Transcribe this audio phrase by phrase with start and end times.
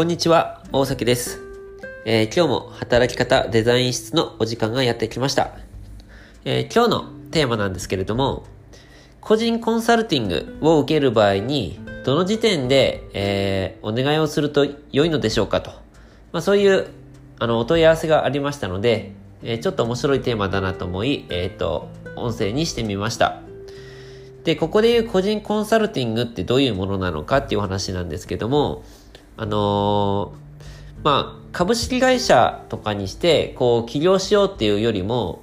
[0.00, 1.42] こんにちは、大崎です。
[2.06, 5.58] えー今日も働き方デザイン室のお時間がやってきました。
[6.46, 8.46] えー今日のテーマなんですけれども、
[9.20, 15.70] 個人コンサルティングを受ける場合に、どの時点で、えーお願いをすると良いのでしょうかと。
[16.32, 16.86] まあそういう、
[17.38, 23.42] あの、お問い合わせがありましたので、えーちょっと面白いテーマだなと思い、えっ、と、音声にしてみました。
[24.44, 28.82] で、ここで言う個人コンサルティングってどういうものなのかっていうお話なんですけども、
[29.40, 30.40] あのー
[31.02, 35.42] まあ、株式会社とかにして、こう、起業しようっていうよりも、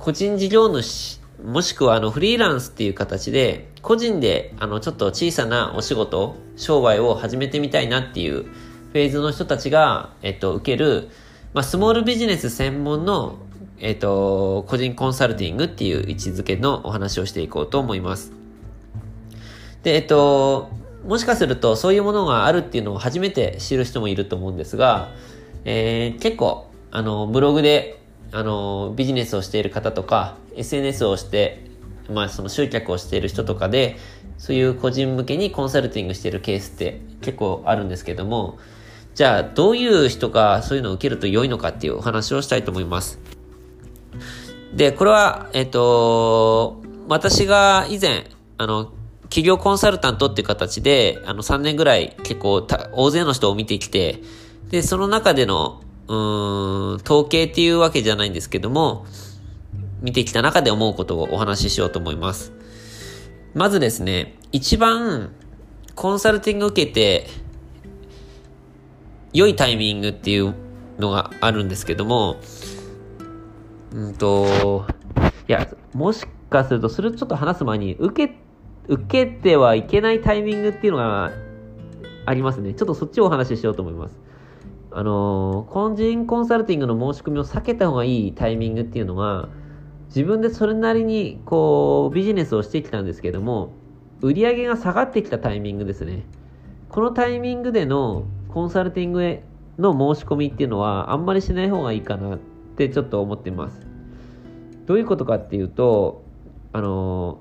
[0.00, 11.08] 個人事業主、もしくはあの、フリーランスっていう形で、個人で、あの、ちょっと小さなお仕事、商売を始めてみたいなっていうフェーズの人たちが、えっと、受ける、
[11.54, 13.38] まあ、スモールビジネス専門の、
[13.78, 18.32] えっと、個人コンサルティングっていう位置づけのお話をしていこうと思います。
[19.84, 20.70] で、えっと、
[21.04, 25.10] もしかするとそういうものがあるっていうのを初めて知る人もいると思うんですが、
[25.64, 28.00] えー結構、あの、ブログで、
[28.32, 31.64] あの、ビジネスをしている方とか、SNS をして、
[32.12, 33.96] まあ、その集客をしている人とかで、
[34.38, 38.58] そういう個人向けにコンサルティングしているケースって結構あるんですけども、
[39.14, 43.18] じゃあ、どういう人がそういうのを受けると良いのかっていうお話をしたいと思います。
[44.74, 48.26] で、これは、えっと、私が以前、
[48.58, 48.92] あの、
[49.30, 54.22] 企業コンサルタントっていう形で、あの、3年ぐらい結構大勢の人を見てきて、
[54.70, 59.06] で、その中での、うーん、統計っていうわけじゃないんですけども、
[60.00, 62.52] 見てきた中で思うことをお話ししようと思います。
[63.54, 65.32] まずですね、一番、
[65.94, 67.26] コンサルティング受けて、
[69.32, 70.54] 良いタイミングっていう
[70.98, 72.36] のがあるんですけども、
[73.92, 74.86] うんと、
[75.48, 78.34] いや、もしかすると、それちょっと話す前に、受け、
[78.88, 81.30] 受けてはいけないタイミングっていうのが
[82.24, 82.74] ありますね。
[82.74, 84.18] ちょっとそっちをお話ししようと思います。
[84.90, 89.48] あのー、個人コンサルティングの申し込みを避けた方がいいタイミングっていうのが、
[90.08, 93.72] 自分でそれなりに、こう、ビジネスをしてきたんですけども、
[94.22, 96.24] 売り上げが下がってきたタイミングですね。
[96.88, 99.44] このタイミングでのコンサルティングへ
[99.78, 102.38] の申し込みっていうのは、あんまりしない方がいいかなっ
[102.76, 103.86] てちょっと思ってます。
[104.86, 106.24] どういうことかっていうと、
[106.72, 107.40] あの、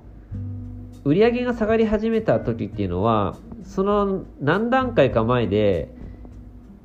[1.08, 5.88] 売り上げが下がり始めた時っていうのは、その何段階か前で、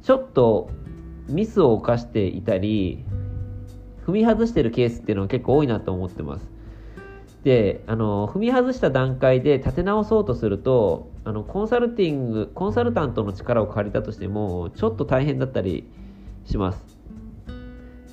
[0.05, 0.71] ちょっと
[1.28, 3.05] ミスを犯していたり、
[4.06, 6.49] 踏み外してるケースっていうのは結構多いなと思ってます。
[7.43, 15.91] で、あの、踏み外した段階で立て直そうとすると、あの、コンサルティング、コンサルタントの力を借りたとしても、ちょっと大変だったり
[16.44, 16.87] します。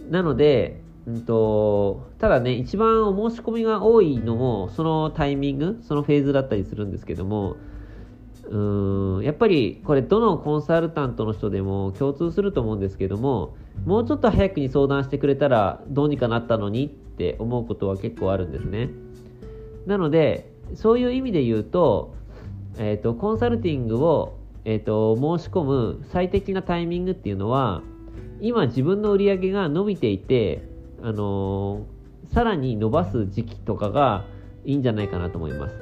[0.10, 7.58] なので、うんと、ただね、一番お申し込みが多いのも、そのタイミング、そのフェーズだったりするんですけども、
[8.48, 13.56] うん、やっぱりこれどのコンサルタントの人でも共通すると思うんですけども、
[13.86, 18.90] もうちょっと早くに相談してくれたらどうにかなったのにって思うことは結構あるんですね。
[19.88, 22.14] なので、そういう意味で言うと、
[22.78, 27.82] えっ、と、コンサルティングを、えっ、と、申し込む最適なタイミングっていうのは、
[28.42, 30.70] 今自分の売り上げが伸びていて、
[31.02, 32.00] あのー
[32.34, 34.26] さらに伸ばす時期とかが
[34.64, 35.76] いいんじゃないかなと思います。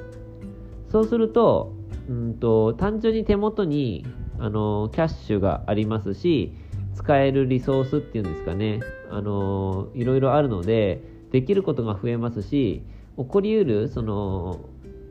[0.90, 1.74] そうすると、
[2.08, 4.06] うんと、単純に手元に、
[4.38, 6.54] あのーキャッシュがありますし、
[6.94, 8.80] 使えるリソースっていうんですかね、
[9.10, 11.02] あのーいろいろあるので、
[11.32, 12.82] できることが増えますし、
[13.18, 14.60] 起こりうる、その、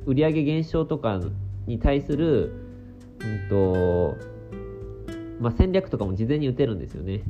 [0.07, 1.19] 売上減少とか
[1.67, 2.51] に対する、
[3.19, 4.17] うんと、
[5.39, 7.21] まあ、戦略とかも事前に打てるんですよね。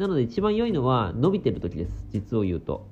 [0.00, 2.86] なので一番良いのは伸びてる時です、実を言うと。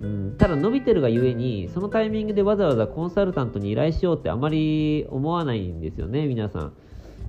[0.00, 6.72] うん、ただ伸びてるがゆえに、そのタイミングでわざわざコンサルタントに依頼しようってあまり思わないんですよね、皆さん。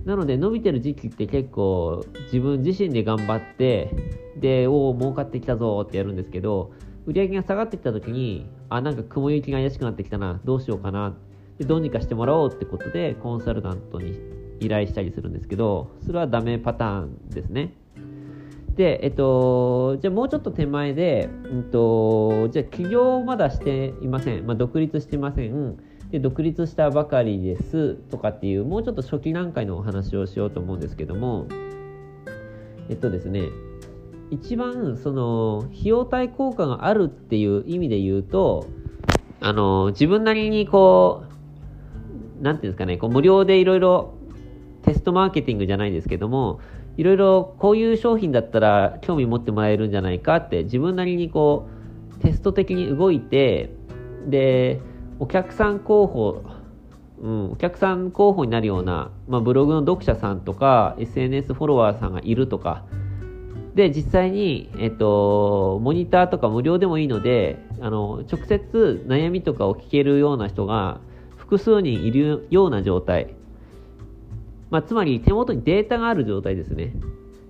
[0.06, 3.94] なので伸びてる時期って結構自分自身で頑張って、
[4.38, 6.72] で、おお、儲かってきたぞってやるんですけど、
[7.06, 11.17] 売り上げが下がってきた時に、あ、なんか雲行きが怪しくなってきたな、どうしようかな、
[11.58, 14.17] でどうにかしてもらおうってことで、コンサルタントに
[14.61, 17.73] 依頼したりするんですけど、それはダメパターンですね。
[18.78, 24.46] で、えっと、じゃあもうちょっと手前で、うんと、じゃあ起業まだしていません。
[24.46, 25.78] まあ、独立してません。
[26.12, 31.47] で、独立したばかりですとかっていう、もうちょっと初期段階のお話をしようと思うんですけども、
[32.88, 33.50] えっとですね、
[34.29, 38.68] 一番その費用対効果があるっていう意味で言うと、
[39.41, 41.23] あの、自分なりにこ
[42.40, 44.14] う、なんていうんですかね、こう無料でいろいろ
[44.84, 46.59] テストマーケティングじゃないですけども、
[46.97, 51.70] いろいろこういう商品だったら興味持ってもらえるんじゃないかって自分なりにこ
[52.20, 53.70] うテスト的に動いて、
[54.28, 54.82] で、
[55.20, 56.44] お客さん候補
[57.20, 62.85] うん、お客さん候補になるような、まあ、ブログの読者さんとか、SNS フォロワーさんがいるとか、
[63.73, 70.99] で、実際に、えっと、モニターとか無料でもいいので、あの、直接悩みとかを聞けるような人が
[71.35, 73.35] 複数人いるような状態。
[74.69, 76.93] まあ、つまり手元にデータがある状態ですね。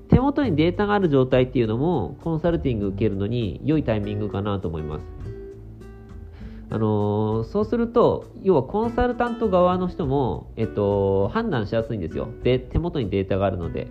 [0.10, 5.04] 手元にデータがある状態っていうのも、コンサルティング受けるのに良いタイミングかなと思います。
[6.70, 12.28] あのー、そうすると、要はコンサルタント側の人も、えっと、判断しやすいんですよ。
[12.44, 13.88] で、手元にデータがあるので。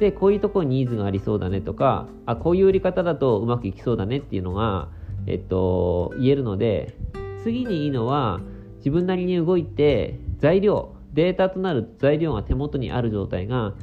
[0.00, 4.88] で、こういうところにニーズがありそうだねとか、あ、こういう売り方だとうまくいきそうだねっていうのが、
[5.26, 6.96] えっと、言えるので、
[7.42, 8.40] 次にいいのは、
[8.78, 13.74] 自分なりに動いて、材料、データとなる材料が手元にある状態が、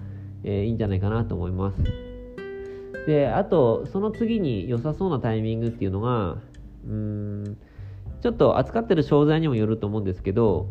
[0.44, 1.82] えー、いいんじゃないかなと思います。
[3.08, 7.58] で、あと、その次に良さそうなタイミングっていうのが、うーん、
[8.22, 10.68] ちょっと扱ってる商材にもよると思うんですけど、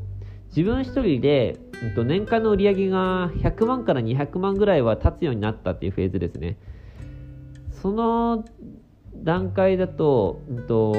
[0.48, 1.58] 自分一人で、
[1.96, 6.58] 年間の売り上げが100万から200万ぐらいは立つようになったっていうフェーズですね。
[7.70, 8.44] その
[9.16, 10.94] 段階だと、うんと、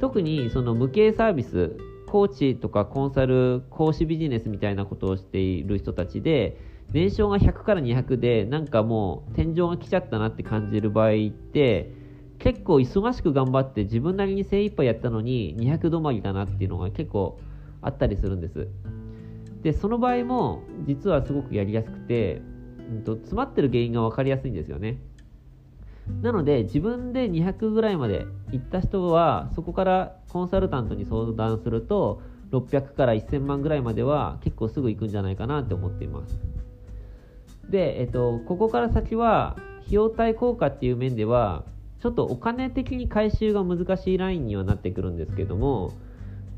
[0.00, 1.76] 特にその無形サービス、
[2.12, 6.58] コーチとかコンサル、講師ビジネスみたいなことをしている人たちで、
[6.90, 11.90] 年商が100から200で、なんかもう天井が来ちゃったなって感じる場合って、
[12.38, 17.40] 結構忙しく頑張って自分なりに精一杯やったのに200止まりだなっていうのが結構
[17.80, 18.68] あったりするんです。
[19.62, 22.42] で、その場合も実はすごくやりやすくて、
[22.90, 24.98] うんと、詰まってる原因が分かりやすいんですよね。
[26.22, 36.38] なので自分で200ぐらいまで行った人はそこからコンサルタントに相談すると600から1000万ぐらいまでは結構すぐ行くんじゃないかなって思っています。
[37.70, 41.64] で、えっと、ここから先は費用対効果っていう面では
[42.02, 45.92] ちょっとお金的に回収が難しいラインにはなってくるんですけども、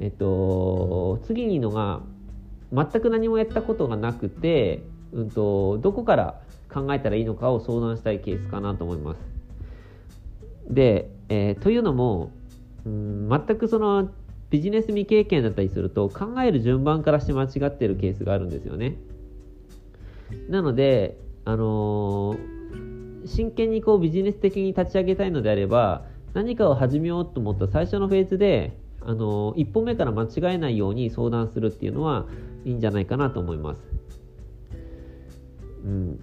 [0.00, 2.00] えっと、次にのが、
[2.72, 4.82] 全く何もやったことがなくて、
[5.12, 6.40] うんと、どこから
[6.72, 9.33] 考えたらいいのかを相談したいケースかなと思います。
[10.74, 12.32] で、えー、というのも、
[12.84, 14.10] うん、全くその
[14.50, 18.96] ビジネス未経験だったりすると考える順番からして間違ってるケースがあるんですよね。
[20.48, 22.54] なので、あのー
[23.26, 32.26] 真剣にこうビジネス的に立ち上げたいのであれば、何かを始めようと思った最初のフェーズで、あの、一歩目から間違えないように相談するっていうのは
[32.64, 33.82] いいんじゃないかなと思います。
[35.84, 36.16] うん。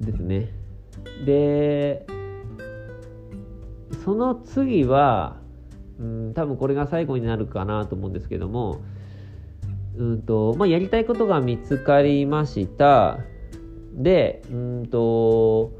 [0.00, 0.50] ですね。
[1.24, 2.06] で、
[4.08, 5.36] その次は、
[6.00, 8.80] うん、多分これが最後になるかなと思うんですけども、
[9.98, 13.18] うんと、まあ、やりたいことが見つかりました。
[13.92, 15.72] で、うんと、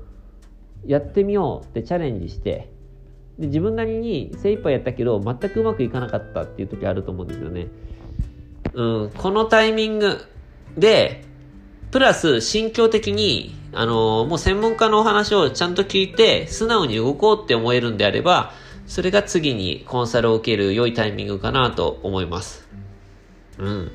[0.84, 2.70] やってみようってチャレンジして
[3.38, 7.68] で自分なりに精一杯やったけど全くうまくいかなかったっていう時あると思うんですよね。
[8.74, 10.18] うん、このタイミング
[10.76, 11.24] で、
[11.90, 18.52] プラス心境的に、あの、もう専門家のお話をちゃんと聞いて、素直に動こうって思えるんであれば、
[18.86, 22.66] それが次にコンサルを受ける良いタイミングかなと思います。
[23.58, 23.92] うん。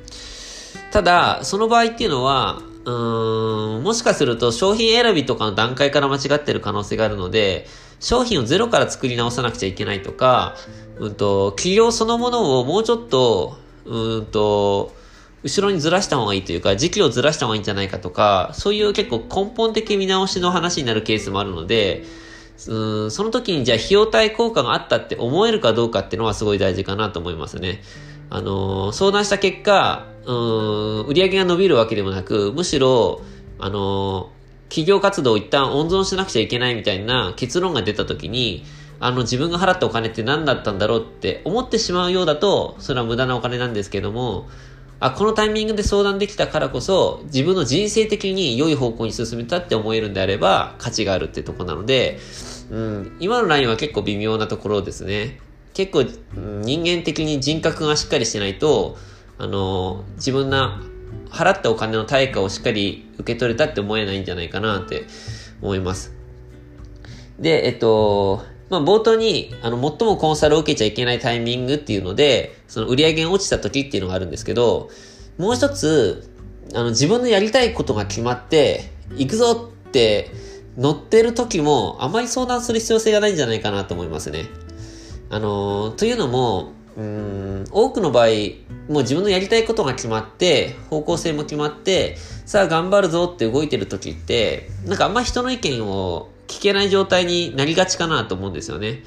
[0.92, 7.66] ただ、その場合っていうのは、うーん、もしかすると商品選びとかの段階から間違ってる可能性があるので、
[7.98, 10.56] 商品をゼロから作り直さなくちゃいけないとか、
[10.98, 14.92] うんと、企業そのものをもうちょっと、うんと、
[15.44, 22.04] 後ろにずらした方がいいというか、時期をずらした方がいいんじゃないかとか、そういう結構根本的見直しの話になるケースもあるので、
[22.66, 27.82] うんその時にじゃあ費用対効果があったって思えるかどうかっていうのはすごい大事かなと思いますね。
[28.30, 33.20] あのー、相談した結果、うん、売り上げが伸びるわけでもなく、むしろ、
[33.58, 34.30] あの、
[34.68, 38.64] 企業活動を一旦温存しなくちゃいけないみたいな結論が出た時に、
[39.00, 44.48] あの自分が払ったお金って何だったんだろうって思ってしまうようだと、それは無駄なお金なんですけども、
[45.00, 52.18] あ、このタイミングで相談できたからこそ、自分の人生的に良い方向に進めたって思えるんであれば、価値があるってとこなので、
[52.70, 55.40] うん、今のラインは結構微妙なところですね。
[55.74, 58.96] 結構、人間的に人格がしっかりしてないと、
[59.38, 60.82] あの、自分な、
[61.30, 65.04] 払ったお金の対価をしっかり受け取れたって思えないんじゃないかなって
[65.60, 66.14] 思います。
[67.38, 74.90] で、えっと、まあ、冒頭に、あの、最もコンサルを受けちゃいけないタイミングっていうので、その売り上げが落ちた時っていうのがあるんですけど、
[75.38, 76.30] もう一つ、
[76.74, 80.30] あの、自分のやりたいことが決まって、行くぞって
[80.78, 84.46] 乗ってる時も、あまり相談する必要性がないんじゃないかなと思いますね。
[85.30, 88.26] あの、というのも、うん、多くの場合、
[88.88, 92.16] もう自分のやりたいことが決まって、方向性も決まって、
[92.46, 99.02] さあ頑張るぞって動いてる時って、なんかあんま人の意見を聞けない状態になりがちかなと思うんですよね。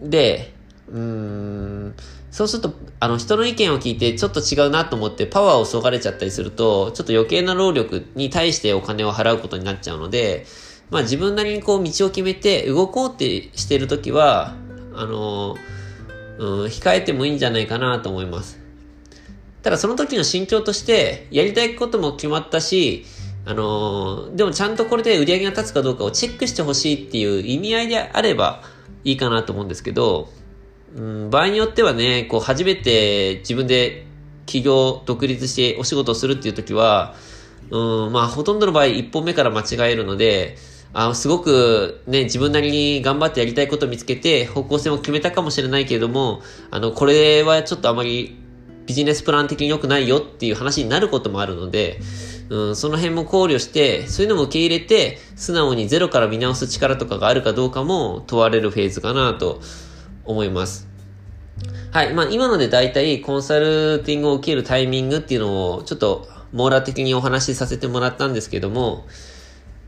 [0.00, 0.54] で、
[0.88, 1.94] うーん、
[2.30, 10.46] そうすると、あの、人の意見を聞いてちょっと違うなと思ってパワーをそがれちゃったりすると、ちょっと余計な労力に対してお金を払うことになっちゃうので、
[10.90, 14.54] まあ自分なりにこう道を決めて動こうってしてるときは、
[14.94, 15.56] あの、
[16.38, 18.58] うん、控えてもいいんじゃないかなと思います。
[19.62, 23.04] ただその時の心境として、やりたいことも決まったし、
[23.44, 28.62] あのー、でもちゃんとこれで売り上げが立つかどうかをチェックしてほしいっていう意味合いであれば
[29.04, 30.28] いいかなと思うんですけど、
[30.94, 34.06] うん、場合によってはね、こう初めて自分で
[34.46, 37.14] 起業、独立してお仕事をするっていう時は、
[37.70, 40.56] うん、まあほとんどの場合一本目から間違えるので、
[40.94, 48.36] あすごくね、自分なりに頑張ってやりたいことを見つけて方向性を決めたかもしれないけれども、あの、これはちょっとあまり
[48.86, 52.04] ビジネスプラン的に良くないよっていう話になることもあるので、うん、
[52.48, 59.60] うんその辺も考慮して、そういうのも受け入れて、素直にゼロから見直す力とかがあるかどうかも問われるフェーズかなと
[60.24, 60.88] 思います。
[61.92, 62.14] はい。
[62.14, 69.06] まあ、今ので大体コンサルティングを受けるタイミングっていうのをちょっと網羅的にお話しさせてもらったんですけども、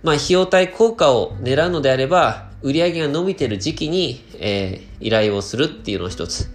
[0.03, 6.51] まあ、費用対効果を狙うのであれば、売上が伸びてる時期に、えー、依頼をするっていうのを一つ。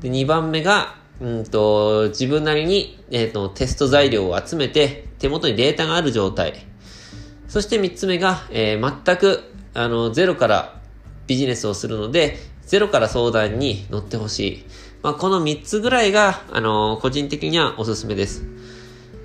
[0.00, 6.66] で、2番目が、うんと、自分なりに、えっ、ー、と、テスト材料を集めて、手元にデータがある状態。
[7.46, 10.80] そして3つ目が、えー、全く、あの、ゼロから
[11.26, 14.64] ビジネスをするので、ゼロから相談に乗ってほしい。
[15.02, 18.44] まあ、この3つぐらいが、あの、個人的にはおすすめです。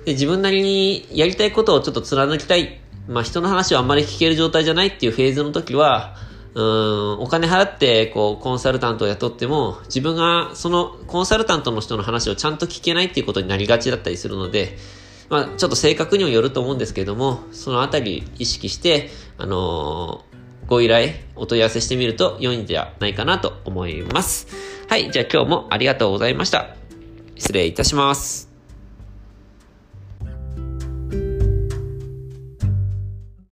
[0.04, 2.80] で、自分なりにやりたいことをちょっと貫きたい。
[3.08, 6.16] まあ、人の話をあんまり聞ける状態じゃないっていうフェーズの時は、
[6.54, 14.78] うん、お金払って、こう、コンサルタントを雇っても、自分が、その、コンサルタントの人の話をちゃんと聞けないっていうことになりがちだったりするので、
[15.28, 24.48] まあ、ちょっと性格にもよると思うんですけども、そのあたり意識して、あのー、ご依頼、お問い合わせしてみると良いんじゃないかなと思います。
[24.88, 26.76] はい、じゃあ今日もありがとうございました。
[27.36, 28.45] 失礼いたします。